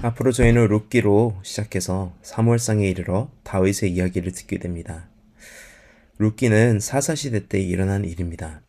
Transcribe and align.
앞으로 0.00 0.30
저희는 0.30 0.68
룻기로 0.68 1.40
시작해서 1.42 2.14
사무엘상에 2.22 2.88
이르러 2.88 3.32
다윗의 3.42 3.90
이야기를 3.92 4.30
듣게 4.30 4.58
됩니다. 4.58 5.08
룻기는 6.18 6.78
사사시대 6.78 7.48
때 7.48 7.60
일어난 7.60 8.04
일입니다. 8.04 8.62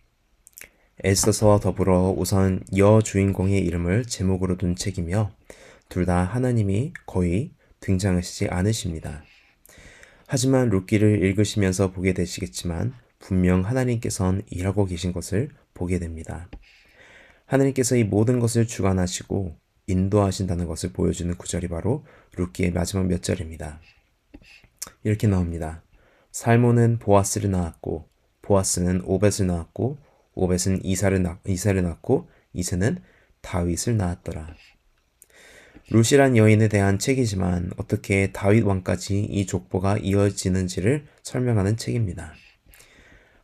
에스더서와 1.04 1.60
더불어 1.60 2.16
우선 2.18 2.64
여 2.78 3.02
주인공의 3.04 3.60
이름을 3.64 4.06
제목으로 4.06 4.58
둔 4.58 4.76
책이며 4.76 5.32
둘 5.88 6.06
다 6.08 6.24
하나님이 6.24 6.94
거의 7.06 7.52
등장하시지 7.80 8.48
않으십니다. 8.48 9.24
하지만 10.26 10.70
룻기를 10.70 11.24
읽으시면서 11.24 11.92
보게 11.92 12.14
되시겠지만 12.14 12.94
분명 13.20 13.66
하나님께선 13.66 14.42
일하고 14.50 14.86
계신 14.86 15.14
것을 15.14 15.50
보게 15.76 16.00
됩니다. 16.00 16.50
하나님께서 17.46 17.96
이 17.98 18.04
모든 18.04 18.40
것을 18.40 18.66
주관하시고 18.66 19.69
인도하신다는 19.90 20.68
것을 20.68 20.92
보여주는 20.92 21.34
구절이 21.36 21.68
바로 21.68 22.06
룻기의 22.36 22.72
마지막 22.72 23.08
몇 23.08 23.24
절입니다. 23.24 23.80
이렇게 25.04 25.28
나옵니다. 25.28 25.82
살모는 26.32 27.00
보아스를 27.00 27.52
낳았고 27.52 28.08
보아스는 28.42 29.02
오벳을 29.04 29.48
낳았고 29.48 29.98
오벳은 30.36 30.86
이사를, 30.86 31.22
낳, 31.22 31.40
이사를 31.46 31.82
낳고 31.82 32.30
이세는 32.54 33.00
다윗을 33.42 33.98
낳았더라. 33.98 34.56
룻이란 35.92 36.38
여인에 36.38 36.68
대한 36.68 37.00
책이지만 37.00 37.72
어떻게 37.78 38.32
다윗 38.32 38.64
왕까지 38.64 39.24
이 39.24 39.46
족보가 39.46 39.98
이어지는지를 39.98 41.06
설명하는 41.24 41.78
책입니다. 41.78 42.34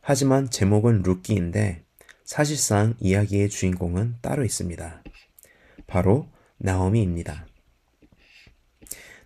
하지만 0.00 0.48
제목은 0.48 1.02
룻기인데 1.02 1.82
사실상 2.24 2.94
이야기의 3.00 3.48
주인공은 3.48 4.16
따로 4.22 4.44
있습니다. 4.44 5.02
바로 5.86 6.28
나오미입니다. 6.58 7.46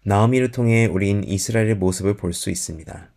나오미를 0.05 0.51
통해 0.51 0.87
우린 0.87 1.23
이스라엘의 1.25 1.77
모습을 1.77 2.17
볼 2.17 2.33
수 2.33 2.50
있습니다. 2.50 3.11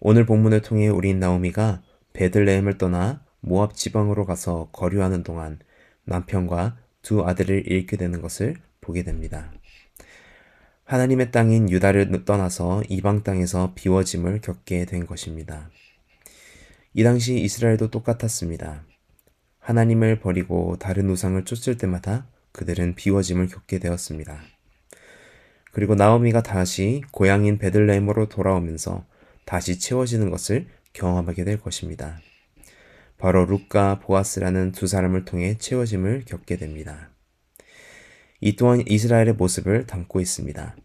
오늘 0.00 0.24
본문을 0.24 0.62
통해 0.62 0.88
우린 0.88 1.18
나오미가 1.18 1.82
베들레헴을 2.12 2.78
떠나 2.78 3.24
모압 3.40 3.74
지방으로 3.74 4.24
가서 4.24 4.70
거류하는 4.72 5.22
동안 5.24 5.58
남편과 6.04 6.78
두 7.02 7.24
아들을 7.24 7.70
잃게 7.70 7.96
되는 7.96 8.22
것을 8.22 8.56
보게 8.80 9.02
됩니다. 9.02 9.52
하나님의 10.84 11.30
땅인 11.30 11.68
유다를 11.68 12.24
떠나서 12.24 12.82
이방 12.88 13.22
땅에서 13.22 13.72
비워짐을 13.74 14.40
겪게 14.40 14.86
된 14.86 15.04
것입니다. 15.06 15.68
이 16.94 17.02
당시 17.02 17.38
이스라엘도 17.38 17.90
똑같았습니다. 17.90 18.84
하나님을 19.58 20.20
버리고 20.20 20.76
다른 20.78 21.10
우상을 21.10 21.44
쫓을 21.44 21.76
때마다 21.76 22.26
그들은 22.58 22.96
비워짐을 22.96 23.46
겪게 23.46 23.78
되었습니다. 23.78 24.40
그리고 25.70 25.94
나오미가 25.94 26.42
다시 26.42 27.02
고향인 27.12 27.58
베들레헴으로 27.58 28.28
돌아오면서 28.28 29.06
다시 29.44 29.78
채워지는 29.78 30.28
것을 30.28 30.66
경험하게 30.92 31.44
될 31.44 31.60
것입니다. 31.60 32.20
바로 33.16 33.44
룩과 33.44 34.00
보아스라는 34.00 34.72
두 34.72 34.88
사람을 34.88 35.24
통해 35.24 35.56
채워짐을 35.56 36.24
겪게 36.26 36.56
됩니다. 36.56 37.10
이 38.40 38.56
또한 38.56 38.82
이스라엘의 38.84 39.34
모습을 39.34 39.86
담고 39.86 40.20
있습니다. 40.20 40.76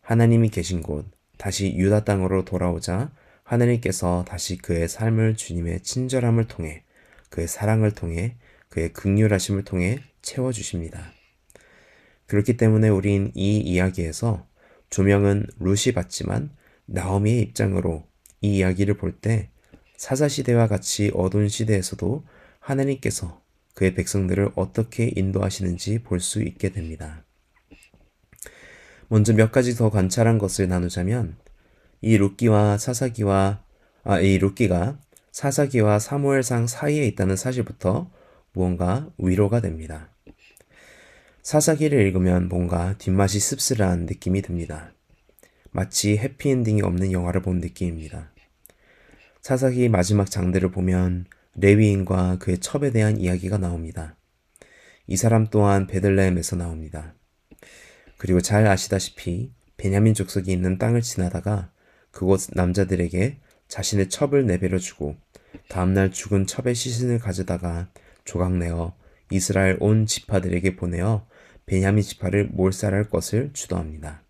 하나님이 0.00 0.48
계신 0.48 0.82
곳, 0.82 1.04
다시 1.36 1.74
유다 1.76 2.04
땅으로 2.04 2.46
돌아오자 2.46 3.12
하나님께서 3.42 4.24
다시 4.26 4.56
그의 4.56 4.88
삶을 4.88 5.36
주님의 5.36 5.82
친절함을 5.82 6.48
통해 6.48 6.84
그의 7.28 7.46
사랑을 7.46 7.90
통해 7.92 8.36
그의 8.68 8.92
극률하심을 8.92 9.64
통해 9.64 10.00
채워주십니다. 10.22 11.12
그렇기 12.26 12.56
때문에 12.56 12.88
우린 12.88 13.32
이 13.34 13.58
이야기에서 13.58 14.46
조명은 14.90 15.46
루시 15.58 15.92
받지만 15.92 16.50
나오미의 16.86 17.42
입장으로 17.42 18.06
이 18.40 18.58
이야기를 18.58 18.96
볼 18.96 19.20
때 19.20 19.50
사사시대와 19.96 20.68
같이 20.68 21.10
어두운 21.14 21.48
시대에서도 21.48 22.24
하나님께서 22.60 23.42
그의 23.74 23.94
백성들을 23.94 24.52
어떻게 24.54 25.10
인도하시는지 25.14 26.00
볼 26.04 26.20
수 26.20 26.42
있게 26.42 26.70
됩니다. 26.70 27.24
먼저 29.08 29.32
몇 29.32 29.50
가지 29.50 29.74
더 29.74 29.90
관찰한 29.90 30.38
것을 30.38 30.68
나누자면 30.68 31.36
이 32.00 32.16
룻기와 32.16 32.78
사사기와 32.78 33.64
아, 34.04 34.20
이 34.20 34.38
룻기가 34.38 35.00
사사기와 35.32 35.98
사무엘상 35.98 36.66
사이에 36.66 37.06
있다는 37.06 37.36
사실부터 37.36 38.10
무언가 38.58 39.08
위로가 39.18 39.60
됩니다. 39.60 40.10
사사기를 41.42 42.00
읽으면 42.00 42.48
뭔가 42.48 42.98
뒷맛이 42.98 43.38
씁쓸한 43.38 44.06
느낌이 44.06 44.42
듭니다. 44.42 44.92
마치 45.70 46.18
해피엔딩이 46.18 46.82
없는 46.82 47.12
영화를 47.12 47.40
본 47.40 47.58
느낌입니다. 47.60 48.32
사사기 49.42 49.88
마지막 49.88 50.28
장들을 50.28 50.72
보면 50.72 51.26
레위인과 51.54 52.38
그의 52.38 52.58
첩에 52.58 52.90
대한 52.90 53.16
이야기가 53.16 53.58
나옵니다. 53.58 54.16
이 55.06 55.16
사람 55.16 55.46
또한 55.46 55.86
베들레헴에서 55.86 56.56
나옵니다. 56.56 57.14
그리고 58.16 58.40
잘 58.40 58.66
아시다시피 58.66 59.52
베냐민 59.76 60.14
족속이 60.14 60.50
있는 60.50 60.78
땅을 60.78 61.02
지나다가 61.02 61.70
그곳 62.10 62.48
남자들에게 62.54 63.38
자신의 63.68 64.08
첩을 64.08 64.46
내버려 64.46 64.78
주고 64.78 65.16
다음날 65.68 66.10
죽은 66.10 66.48
첩의 66.48 66.74
시신을 66.74 67.20
가져다가 67.20 67.88
조각내어 68.28 68.94
이스라엘 69.30 69.78
온 69.80 70.04
지파들에게 70.04 70.76
보내어 70.76 71.26
베냐민 71.64 72.02
지파를 72.02 72.48
몰살할 72.48 73.08
것을 73.08 73.50
주도합니다. 73.54 74.22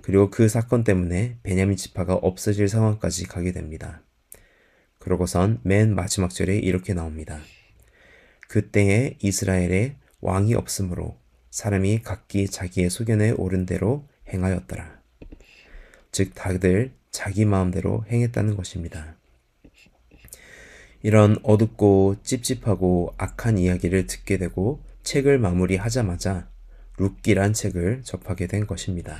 그리고 0.00 0.30
그 0.30 0.48
사건 0.48 0.84
때문에 0.84 1.38
베냐민 1.42 1.76
지파가 1.76 2.14
없어질 2.14 2.68
상황까지 2.68 3.26
가게 3.26 3.52
됩니다. 3.52 4.02
그러고선 4.98 5.60
맨 5.62 5.94
마지막 5.94 6.30
절에 6.30 6.56
이렇게 6.56 6.94
나옵니다. 6.94 7.40
그때에 8.48 9.18
이스라엘에 9.20 9.96
왕이 10.20 10.54
없으므로 10.54 11.18
사람이 11.50 12.02
각기 12.02 12.46
자기의 12.48 12.88
소견에 12.88 13.30
오른 13.32 13.66
대로 13.66 14.08
행하였더라. 14.32 15.00
즉 16.10 16.34
다들 16.34 16.92
자기 17.10 17.44
마음대로 17.44 18.04
행했다는 18.08 18.56
것입니다. 18.56 19.16
이런 21.04 21.36
어둡고 21.42 22.16
찝찝하고 22.22 23.12
악한 23.18 23.58
이야기를 23.58 24.06
듣게 24.06 24.38
되고 24.38 24.82
책을 25.02 25.38
마무리하자마자 25.38 26.48
룻기란 26.96 27.52
책을 27.52 28.00
접하게 28.04 28.46
된 28.46 28.66
것입니다. 28.66 29.18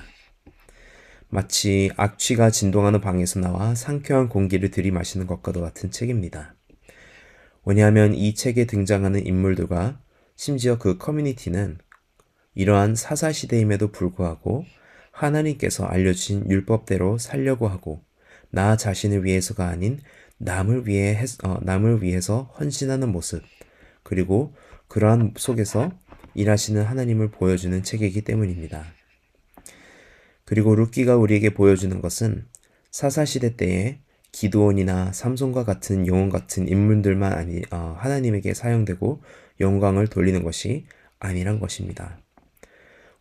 마치 1.28 1.91
악취가 1.99 2.49
진동하는 2.49 3.03
방에서 3.03 3.39
나와 3.39 3.75
상쾌한 3.75 4.31
공기를 4.31 4.71
들이마시는 4.71 5.27
것과도 5.27 5.61
같은 5.61 5.91
책입니다. 5.91 6.55
왜냐하면 7.67 8.15
이 8.15 8.34
책에 8.34 8.65
등장하는 8.65 9.27
인물들과 9.27 10.00
심지어 10.37 10.78
그 10.78 10.97
커뮤니티는 10.97 11.77
이러한 12.55 12.94
사사시대임에도 12.94 13.93
불구하고 13.93 14.65
하나님께서 15.11 15.84
알려주신 15.84 16.50
율법대로 16.50 17.19
살려고 17.19 17.69
하고 17.69 18.03
나 18.55 18.78
자신을 18.78 19.25
위해서가 19.25 19.69
아닌 19.69 20.00
남을 20.44 20.87
위해 20.87 21.19
어, 21.43 21.59
남을 21.62 22.03
위해서 22.03 22.55
헌신하는 22.59 23.10
모습 23.10 23.43
그리고 24.03 24.55
그러한 24.88 25.32
속에서 25.37 25.91
일하시는 26.34 26.82
하나님을 26.82 27.31
보여주는 27.31 27.82
책이기 27.82 28.22
때문입니다. 28.22 28.84
그리고 30.44 30.75
룻기가 30.75 31.16
우리에게 31.16 31.55
보여주는 31.55 31.99
것은 32.03 32.44
사사시대 32.91 33.56
때에 33.56 34.00
기드온이나 34.32 35.12
삼손과 35.12 35.65
같은 35.65 36.06
영웅 36.06 36.28
같은 36.28 36.69
인물들만 36.69 37.32
아니 37.32 37.62
어, 37.71 37.97
하나님에게 37.99 38.53
사용되고 38.53 39.22
영광을 39.61 40.09
돌리는 40.09 40.43
것이 40.43 40.84
아니란 41.21 41.59
것입니다. 41.59 42.19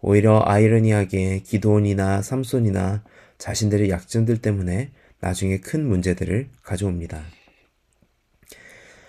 오히려 0.01 0.41
아이러니하게 0.45 1.39
기드온이나 1.39 2.21
삼손이나 2.21 3.05
자신들의 3.37 3.89
약점들 3.89 4.39
때문에 4.39 4.91
나중에 5.23 5.59
큰 5.59 5.87
문제들을 5.87 6.49
가져옵니다. 6.63 7.23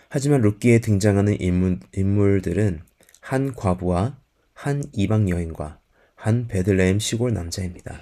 하지만 0.09 0.43
룻기에 0.43 0.79
등장하는 0.79 1.41
인물, 1.41 1.81
인물들은 1.93 2.83
한 3.21 3.53
과부와 3.53 4.17
한 4.53 4.85
이방 4.93 5.29
여인과 5.29 5.81
한 6.15 6.47
베들레헴 6.47 7.01
시골 7.01 7.35
남자입니다. 7.35 7.99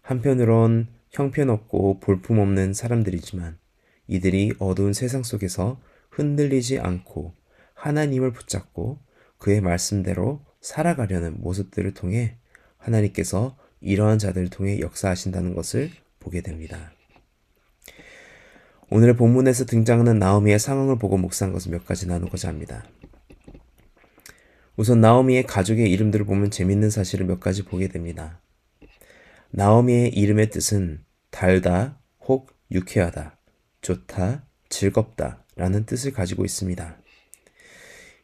한편으론 0.00 0.88
형편없고 1.10 2.00
볼품없는 2.00 2.72
사람들이지만 2.72 3.58
이들이 4.06 4.54
어두운 4.58 4.94
세상 4.94 5.22
속에서 5.22 5.82
흔들리지 6.08 6.78
않고 6.78 7.34
하나님을 7.74 8.32
붙잡고 8.32 8.98
그의 9.36 9.60
말씀대로 9.60 10.42
살아가려는 10.62 11.38
모습들을 11.42 11.92
통해 11.92 12.38
하나님께서 12.78 13.58
이러한 13.82 14.18
자들을 14.18 14.48
통해 14.48 14.80
역사하신다는 14.80 15.54
것을 15.54 15.90
보게 16.18 16.40
됩니다. 16.40 16.93
오늘의 18.90 19.16
본문에서 19.16 19.64
등장하는 19.64 20.18
나오미의 20.18 20.58
상황을 20.58 20.98
보고 20.98 21.16
묵상한 21.16 21.52
것을 21.52 21.70
몇 21.70 21.86
가지 21.86 22.06
나누고자 22.06 22.48
합니다. 22.48 22.84
우선 24.76 25.00
나오미의 25.00 25.44
가족의 25.44 25.90
이름들을 25.90 26.26
보면 26.26 26.50
재밌는 26.50 26.90
사실을 26.90 27.26
몇 27.26 27.40
가지 27.40 27.64
보게 27.64 27.88
됩니다. 27.88 28.40
나오미의 29.50 30.10
이름의 30.10 30.50
뜻은 30.50 31.04
달다, 31.30 31.98
혹 32.26 32.52
유쾌하다, 32.70 33.36
좋다, 33.80 34.44
즐겁다 34.68 35.44
라는 35.56 35.86
뜻을 35.86 36.12
가지고 36.12 36.44
있습니다. 36.44 36.98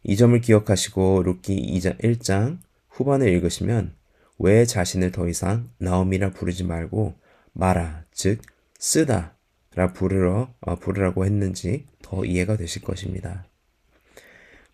이 0.03 0.17
점을 0.17 0.39
기억하시고 0.41 1.23
룻기 1.23 1.79
1장 1.79 2.59
후반을 2.89 3.29
읽으시면 3.29 3.95
왜 4.39 4.65
자신을 4.65 5.13
더 5.13 5.29
이상 5.29 5.71
나오미라 5.79 6.31
부르지 6.31 6.65
말고 6.65 7.15
마라, 7.53 8.05
즉 8.13 8.41
쓰다 8.79 9.37
라 9.81 9.95
부르러, 9.95 10.53
어, 10.61 10.77
부르라고 10.77 11.25
했는지 11.25 11.87
더 12.03 12.27
이해가 12.27 12.59
되실 12.59 12.83
것입니다. 12.83 13.47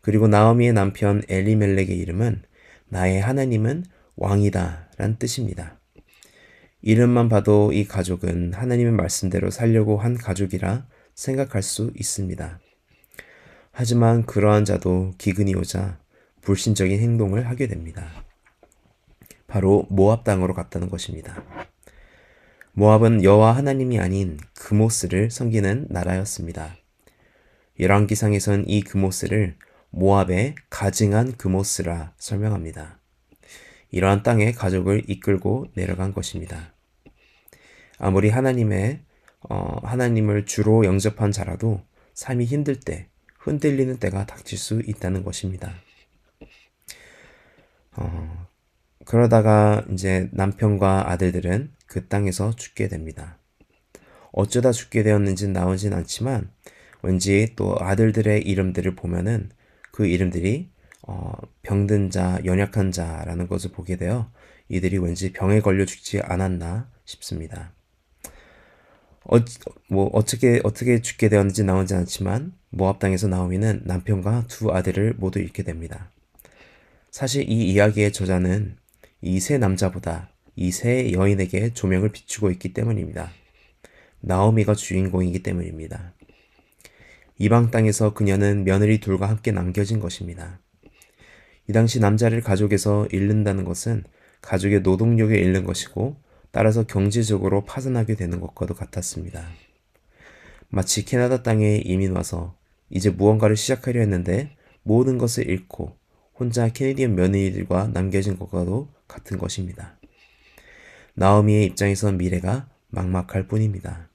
그리고 0.01 0.27
나오미의 0.27 0.73
남편 0.73 1.23
엘리멜렉의 1.29 1.97
이름은 1.97 2.43
나의 2.89 3.21
하나님은 3.21 3.85
왕이다 4.17 4.91
란 4.97 5.17
뜻입니다. 5.17 5.79
이름만 6.83 7.29
봐도 7.29 7.73
이 7.73 7.87
가족은 7.87 8.55
하나님의 8.55 8.95
말씀대로 8.95 9.51
살려고 9.51 9.97
한 9.97 10.17
가족이라 10.17 10.89
생각할 11.15 11.63
수 11.63 11.93
있습니다. 11.95 12.59
하지만 13.71 14.27
그러한 14.27 14.65
자도 14.65 15.13
기근이 15.19 15.55
오자 15.55 16.01
불신적인 16.41 16.99
행동을 16.99 17.47
하게 17.47 17.69
됩니다. 17.69 18.25
바로 19.47 19.87
모압 19.89 20.25
땅으로 20.25 20.53
갔다는 20.53 20.89
것입니다. 20.91 21.45
모압은 22.79 23.25
여호와 23.25 23.57
하나님이 23.57 23.99
아닌 23.99 24.39
그모스를 24.53 25.31
섬기는 25.31 25.87
나라였습니다. 25.89 26.77
열왕기상에선 27.81 28.69
이 28.69 28.83
그모스를 28.83 29.57
모압의 29.89 30.57
가증한 30.69 31.39
그모스라 31.39 32.13
설명합니다. 32.19 33.01
이러한 33.91 34.23
땅에 34.23 34.53
가족을 34.53 35.05
이끌고 35.09 35.69
내려간 35.73 36.13
것입니다. 36.13 36.75
아무리 37.97 38.29
하나님의 38.29 39.01
어, 39.49 39.79
하나님을 39.83 40.45
주로 40.45 40.85
영접한 40.85 41.33
자라도 41.33 41.81
삶이 42.13 42.45
힘들 42.45 42.79
때 42.79 43.09
흔들리는 43.39 43.97
때가 43.97 44.27
닥칠 44.27 44.59
수 44.59 44.83
있다는 44.85 45.25
것입니다. 45.25 45.73
어, 47.93 48.47
그러다가 49.07 49.85
이제 49.93 50.29
남편과 50.33 51.11
아들들은 51.11 51.73
그 51.87 52.09
땅에서 52.09 52.55
죽게 52.57 52.89
됩니다. 52.89 53.39
어쩌다 54.33 54.73
죽게 54.73 55.03
되었는지는 55.05 55.53
나오진 55.53 55.95
않지만 55.95 56.51
왠지 57.03 57.53
또 57.57 57.77
아들들의 57.79 58.43
이름들을 58.43 58.97
보면은 58.97 59.51
그 59.93 60.07
이름들이 60.07 60.71
어, 61.03 61.33
병든 61.63 62.11
자, 62.11 62.41
연약한 62.45 62.91
자라는 62.91 63.47
것을 63.47 63.71
보게 63.71 63.97
되어 63.97 64.31
이들이 64.69 64.99
왠지 64.99 65.33
병에 65.33 65.61
걸려 65.61 65.85
죽지 65.85 66.21
않았나 66.21 66.91
싶습니다. 67.05 67.73
어, 69.23 69.37
뭐 69.89 70.11
어떻게 70.13 70.61
어떻게 70.65 71.01
죽게 71.01 71.29
되었는지 71.29 71.63
나오지 71.63 71.95
않지만 71.95 72.55
모압 72.71 72.99
당에서 72.99 73.29
나오미는 73.29 73.83
남편과 73.85 74.47
두 74.49 74.73
아들을 74.73 75.15
모두 75.17 75.39
잃게 75.39 75.63
됩니다. 75.63 76.11
사실 77.13 77.49
이 77.49 77.73
이야기의 77.73 78.13
저자는 78.13 78.77
이세 79.21 79.59
남자보다 79.59 80.31
이세 80.57 81.13
여인에게 81.13 81.73
조명을 81.73 82.11
비추고 82.11 82.51
있기 82.53 82.73
때문입니다. 82.73 83.31
나오미가 84.21 84.75
주인공이기 84.75 85.43
때문입니다. 85.43 86.15
이방 87.39 87.71
땅에서 87.71 88.15
그녀는 88.15 88.65
며느리 88.65 88.99
둘과 89.01 89.29
함께 89.29 89.53
남겨진 89.53 90.01
것입니다. 90.01 90.61
이 91.69 91.73
당시 91.73 92.01
남자를 92.01 92.41
가족에서 92.41 93.07
잃는다는 93.13 93.65
것은 93.65 94.05
가족의 94.41 94.81
노동력에 94.81 95.37
잃는 95.39 95.65
것이고 95.65 96.17
따라서 96.51 96.85
경제적으로 96.85 97.65
파산하게 97.65 98.15
되는 98.15 98.41
것과도 98.41 98.75
같았습니다. 98.75 99.47
마치 100.69 101.05
캐나다 101.05 101.43
땅에 101.43 101.77
이민 101.85 102.13
와서 102.13 102.57
이제 102.89 103.11
무언가를 103.11 103.57
시작하려 103.57 104.01
했는데 104.01 104.57
모든 104.83 105.19
것을 105.19 105.49
잃고 105.49 105.97
혼자 106.35 106.69
캐네디언 106.69 107.15
며느리들과 107.15 107.89
남겨진 107.89 108.39
것과도 108.39 108.89
같은 109.09 109.39
것입니다. 109.39 109.99
나오미의 111.15 111.65
입장에서 111.67 112.13
미래가 112.13 112.69
막막할 112.89 113.47
뿐입니다. 113.49 114.09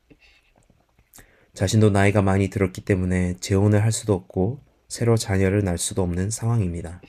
자신도 1.53 1.89
나이가 1.89 2.21
많이 2.21 2.49
들었기 2.49 2.81
때문에 2.81 3.35
재혼을 3.39 3.83
할 3.83 3.91
수도 3.91 4.13
없고 4.13 4.63
새로 4.87 5.17
자녀를 5.17 5.63
낳을 5.63 5.77
수도 5.77 6.01
없는 6.03 6.29
상황입니다. 6.29 7.01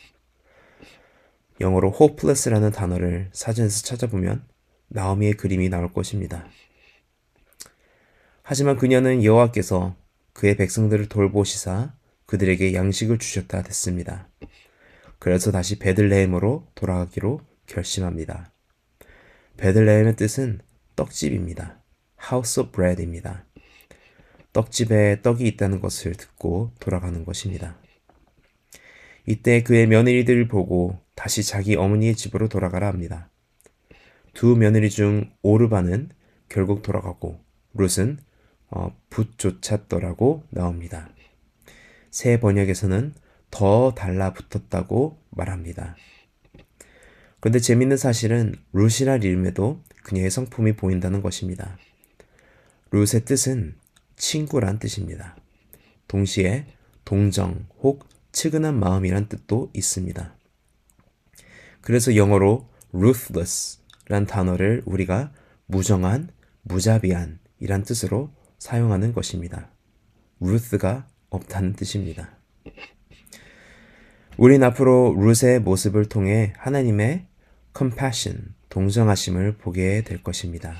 영어로 1.60 1.94
hopeless라는 1.98 2.70
단어를 2.70 3.30
사전에서 3.32 3.82
찾아보면 3.84 4.44
나오미의 4.88 5.34
그림이 5.34 5.68
나올 5.68 5.92
것입니다. 5.92 6.46
하지만 8.42 8.76
그녀는 8.76 9.22
여호와께서 9.22 9.96
그의 10.32 10.56
백성들을 10.56 11.08
돌보시사 11.08 11.94
그들에게 12.26 12.74
양식을 12.74 13.18
주셨다 13.18 13.62
됐습니다. 13.62 14.28
그래서 15.18 15.52
다시 15.52 15.78
베들레헴으로 15.78 16.66
돌아가기로 16.74 17.40
결심합니다. 17.72 18.52
베들레헴의 19.56 20.16
뜻은 20.16 20.60
떡집입니다. 20.94 21.82
House 22.30 22.62
of 22.62 22.72
Bread입니다. 22.72 23.46
떡집에 24.52 25.22
떡이 25.22 25.46
있다는 25.48 25.80
것을 25.80 26.12
듣고 26.12 26.72
돌아가는 26.78 27.24
것입니다. 27.24 27.78
이때 29.26 29.62
그의 29.62 29.86
며느리들을 29.86 30.48
보고 30.48 30.98
다시 31.14 31.42
자기 31.42 31.74
어머니의 31.76 32.14
집으로 32.14 32.48
돌아가라 32.48 32.88
합니다. 32.88 33.30
두 34.34 34.56
며느리 34.56 34.90
중 34.90 35.32
오르바는 35.42 36.10
결국 36.48 36.82
돌아가고 36.82 37.40
룻은 37.74 38.18
어, 38.68 38.96
붙조찼더라고 39.10 40.44
나옵니다. 40.50 41.10
새 42.10 42.40
번역에서는 42.40 43.14
더 43.50 43.94
달라붙었다고 43.94 45.18
말합니다. 45.30 45.96
그런데 47.42 47.58
재밌는 47.58 47.96
사실은 47.96 48.54
룻이란 48.72 49.24
이름에도 49.24 49.82
그녀의 50.04 50.30
성품이 50.30 50.76
보인다는 50.76 51.22
것입니다. 51.22 51.76
룻의 52.92 53.24
뜻은 53.24 53.74
친구란 54.14 54.78
뜻입니다. 54.78 55.36
동시에 56.06 56.66
동정 57.04 57.66
혹 57.80 58.08
측은한 58.30 58.78
마음이란 58.78 59.28
뜻도 59.28 59.72
있습니다. 59.74 60.36
그래서 61.80 62.14
영어로 62.14 62.68
ruthless 62.94 63.80
란 64.06 64.24
단어를 64.24 64.82
우리가 64.86 65.32
무정한, 65.66 66.28
무자비한 66.62 67.40
이란 67.58 67.82
뜻으로 67.82 68.30
사용하는 68.60 69.12
것입니다. 69.12 69.68
루스가 70.38 71.08
없다는 71.28 71.72
뜻입니다. 71.72 72.36
우린 74.36 74.62
앞으로 74.62 75.16
룻의 75.18 75.58
모습을 75.58 76.04
통해 76.04 76.52
하나님의 76.56 77.31
compassion, 77.76 78.54
동정하심을 78.68 79.56
보게 79.58 80.02
될 80.02 80.22
것입니다. 80.22 80.76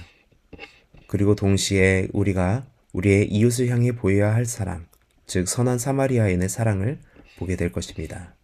그리고 1.06 1.34
동시에 1.34 2.08
우리가 2.12 2.66
우리의 2.92 3.28
이웃을 3.30 3.68
향해 3.68 3.92
보여야 3.92 4.34
할 4.34 4.44
사랑, 4.44 4.86
즉 5.26 5.48
선한 5.48 5.78
사마리아인의 5.78 6.48
사랑을 6.48 7.00
보게 7.38 7.56
될 7.56 7.72
것입니다. 7.72 8.34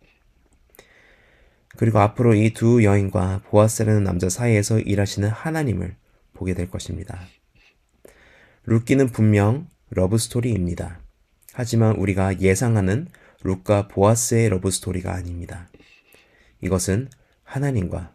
그리고 1.76 2.00
앞으로 2.00 2.35
이 2.35 2.52
두 2.52 2.83
여인과 2.83 3.43
보아스라는 3.45 4.02
남자 4.02 4.28
사이에서 4.28 4.81
일하시는 4.81 5.28
하나님을 5.28 5.97
보게 6.33 6.55
될 6.55 6.71
것입니다. 6.71 7.21
룻기는 8.64 9.09
분명 9.09 9.69
러브스토리입니다. 9.90 11.00
하지만 11.52 11.97
우리가 11.97 12.40
예상하는 12.40 13.09
룻과 13.43 13.88
보아스의 13.88 14.49
러브스토리가 14.49 15.12
아닙니다. 15.12 15.69
이것은 16.61 17.09
하나님과 17.45 18.14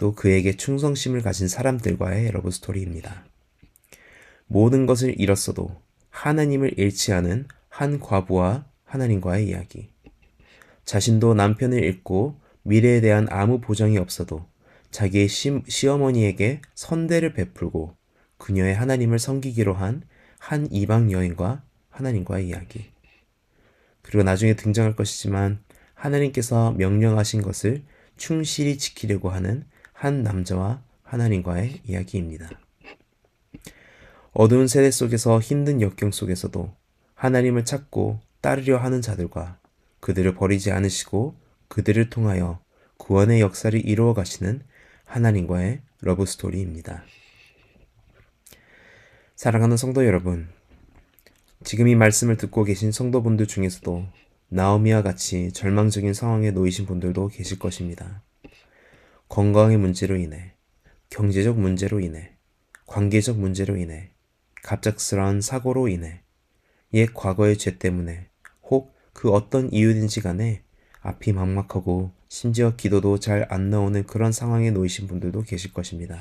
또 0.00 0.14
그에게 0.14 0.56
충성심을 0.56 1.20
가진 1.20 1.46
사람들과의 1.46 2.30
러브 2.32 2.50
스토리입니다. 2.50 3.26
모든 4.46 4.86
것을 4.86 5.20
잃었어도 5.20 5.76
하나님을 6.08 6.78
잃지 6.78 7.12
않은 7.12 7.46
한 7.68 8.00
과부와 8.00 8.64
하나님과의 8.84 9.48
이야기. 9.48 9.90
자신도 10.86 11.34
남편을 11.34 11.84
잃고 11.84 12.40
미래에 12.62 13.02
대한 13.02 13.26
아무 13.28 13.60
보장이 13.60 13.98
없어도 13.98 14.46
자기의 14.90 15.28
시, 15.28 15.60
시어머니에게 15.68 16.62
선대를 16.74 17.34
베풀고 17.34 17.94
그녀의 18.38 18.74
하나님을 18.74 19.18
섬기기로 19.18 19.74
한 19.74 20.02
한 20.40 20.66
이방 20.72 21.12
여인과 21.12 21.62
하나님과의 21.90 22.48
이야기. 22.48 22.86
그리고 24.02 24.24
나중에 24.24 24.54
등장할 24.54 24.96
것이지만 24.96 25.62
하나님께서 25.94 26.72
명령하신 26.72 27.42
것을 27.42 27.82
충실히 28.16 28.78
지키려고 28.78 29.28
하는 29.28 29.66
한 30.00 30.22
남자와 30.22 30.82
하나님과의 31.02 31.82
이야기입니다. 31.84 32.48
어두운 34.32 34.66
세대 34.66 34.90
속에서 34.90 35.40
힘든 35.40 35.82
역경 35.82 36.10
속에서도 36.10 36.74
하나님을 37.14 37.66
찾고 37.66 38.18
따르려 38.40 38.78
하는 38.78 39.02
자들과 39.02 39.58
그들을 40.00 40.34
버리지 40.36 40.70
않으시고 40.70 41.34
그들을 41.68 42.08
통하여 42.08 42.60
구원의 42.96 43.42
역사를 43.42 43.78
이루어 43.78 44.14
가시는 44.14 44.62
하나님과의 45.04 45.82
러브 46.00 46.24
스토리입니다. 46.24 47.04
사랑하는 49.36 49.76
성도 49.76 50.06
여러분, 50.06 50.48
지금 51.62 51.88
이 51.88 51.94
말씀을 51.94 52.38
듣고 52.38 52.64
계신 52.64 52.90
성도분들 52.90 53.46
중에서도 53.46 54.06
나오미와 54.48 55.02
같이 55.02 55.52
절망적인 55.52 56.14
상황에 56.14 56.52
놓이신 56.52 56.86
분들도 56.86 57.28
계실 57.28 57.58
것입니다. 57.58 58.22
건강의 59.30 59.78
문제로 59.78 60.16
인해, 60.16 60.52
경제적 61.08 61.58
문제로 61.58 62.00
인해, 62.00 62.36
관계적 62.86 63.38
문제로 63.38 63.78
인해, 63.78 64.12
갑작스러운 64.62 65.40
사고로 65.40 65.88
인해, 65.88 66.22
옛 66.92 67.08
과거의 67.14 67.56
죄 67.56 67.78
때문에, 67.78 68.28
혹 68.62 69.00
그 69.12 69.30
어떤 69.30 69.70
이유든지 69.70 70.22
간에 70.22 70.62
앞이 71.00 71.32
막막하고 71.32 72.12
심지어 72.28 72.74
기도도 72.76 73.18
잘 73.18 73.46
안 73.50 73.68
나오는 73.68 74.02
그런 74.06 74.32
상황에 74.32 74.70
놓이신 74.70 75.08
분들도 75.08 75.42
계실 75.42 75.74
것입니다. 75.74 76.18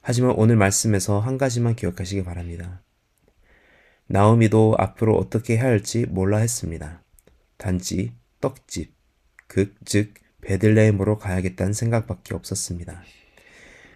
하지만 0.00 0.32
오늘 0.32 0.56
말씀에서 0.56 1.20
한 1.20 1.38
가지만 1.38 1.76
기억하시기 1.76 2.24
바랍니다. 2.24 2.82
나오미도 4.06 4.74
앞으로 4.78 5.16
어떻게 5.16 5.56
해야 5.56 5.66
할지 5.66 6.06
몰라 6.06 6.38
했습니다. 6.38 7.04
단지 7.56 8.12
떡집, 8.40 8.92
그, 9.46 9.74
즉 9.84 10.14
베들레헴으로 10.44 11.18
가야겠다는 11.18 11.72
생각밖에 11.72 12.34
없었습니다. 12.34 13.02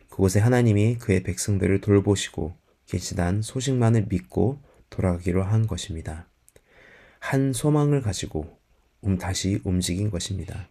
그곳에 0.08 0.40
하나님이 0.40 0.98
그의 0.98 1.22
백성들을 1.22 1.80
돌보시고 1.80 2.56
계시단 2.86 3.42
소식만을 3.42 4.06
믿고 4.08 4.60
돌아가기로 4.90 5.44
한 5.44 5.66
것입니다. 5.66 6.26
한 7.20 7.52
소망을 7.52 8.02
가지고 8.02 8.58
음 9.04 9.18
다시 9.18 9.60
움직인 9.64 10.10
것입니다. 10.10 10.68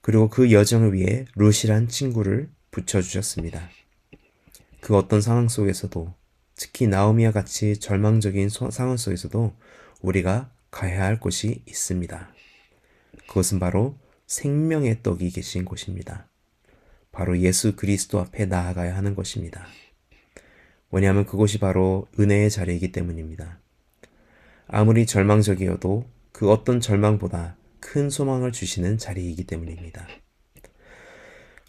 그리고 0.00 0.28
그 0.28 0.50
여정을 0.50 0.94
위해 0.94 1.26
루시란 1.36 1.88
친구를 1.88 2.50
붙여주셨습니다. 2.72 3.68
그 4.80 4.96
어떤 4.96 5.20
상황 5.20 5.48
속에서도 5.48 6.12
특히 6.56 6.88
나오미와 6.88 7.30
같이 7.30 7.78
절망적인 7.78 8.48
상황 8.48 8.96
속에서도 8.96 9.54
우리가 10.00 10.50
가야 10.70 11.04
할 11.04 11.20
곳이 11.20 11.62
있습니다. 11.66 12.34
그것은 13.28 13.60
바로 13.60 13.96
생명의 14.32 15.02
떡이 15.02 15.28
계신 15.28 15.66
곳입니다. 15.66 16.26
바로 17.12 17.38
예수 17.40 17.76
그리스도 17.76 18.18
앞에 18.18 18.46
나아가야 18.46 18.96
하는 18.96 19.14
것입니다. 19.14 19.66
왜냐하면 20.90 21.26
그곳이 21.26 21.58
바로 21.58 22.06
은혜의 22.18 22.48
자리이기 22.48 22.92
때문입니다. 22.92 23.60
아무리 24.68 25.04
절망적이어도 25.04 26.06
그 26.32 26.50
어떤 26.50 26.80
절망보다 26.80 27.58
큰 27.78 28.08
소망을 28.08 28.52
주시는 28.52 28.96
자리이기 28.96 29.44
때문입니다. 29.44 30.08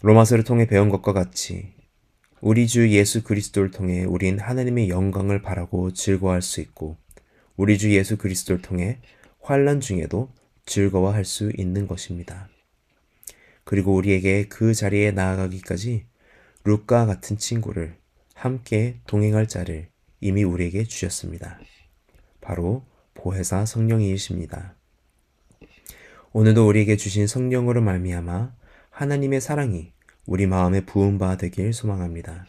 로마서를 0.00 0.44
통해 0.44 0.66
배운 0.66 0.88
것과 0.88 1.12
같이 1.12 1.74
우리 2.40 2.66
주 2.66 2.88
예수 2.88 3.24
그리스도를 3.24 3.72
통해 3.72 4.04
우린 4.04 4.38
하나님의 4.38 4.88
영광을 4.88 5.42
바라고 5.42 5.92
즐거워할 5.92 6.40
수 6.40 6.62
있고 6.62 6.96
우리 7.56 7.76
주 7.76 7.94
예수 7.94 8.16
그리스도를 8.16 8.62
통해 8.62 9.02
환란 9.42 9.80
중에도 9.80 10.32
즐거워할 10.64 11.26
수 11.26 11.52
있는 11.58 11.86
것입니다. 11.86 12.48
그리고 13.64 13.94
우리에게 13.94 14.48
그 14.48 14.74
자리에 14.74 15.10
나아가기까지 15.10 16.06
룩과 16.64 17.06
같은 17.06 17.36
친구를 17.36 17.96
함께 18.34 19.00
동행할 19.06 19.48
자를 19.48 19.88
이미 20.20 20.44
우리에게 20.44 20.84
주셨습니다. 20.84 21.58
바로 22.40 22.84
보혜사 23.14 23.64
성령이십니다. 23.66 24.76
오늘도 26.32 26.66
우리에게 26.66 26.96
주신 26.96 27.26
성령으로 27.26 27.80
말미암아 27.80 28.54
하나님의 28.90 29.40
사랑이 29.40 29.92
우리 30.26 30.46
마음에 30.46 30.84
부은 30.84 31.18
바 31.18 31.36
되길 31.36 31.72
소망합니다. 31.72 32.46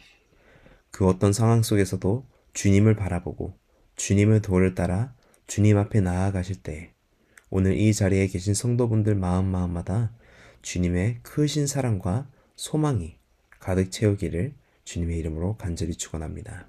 그 0.90 1.06
어떤 1.06 1.32
상황 1.32 1.62
속에서도 1.62 2.26
주님을 2.52 2.96
바라보고 2.96 3.54
주님의 3.96 4.42
도를 4.42 4.74
따라 4.74 5.14
주님 5.46 5.76
앞에 5.76 6.00
나아가실 6.00 6.62
때 6.62 6.92
오늘 7.50 7.76
이 7.76 7.92
자리에 7.94 8.26
계신 8.26 8.54
성도분들 8.54 9.14
마음 9.14 9.46
마음마다 9.46 10.12
주님의 10.66 11.20
크신 11.22 11.68
사랑과 11.68 12.28
소망이 12.56 13.14
가득 13.60 13.92
채우기를 13.92 14.52
주님의 14.82 15.16
이름으로 15.20 15.56
간절히 15.56 15.94
축원합니다. 15.94 16.66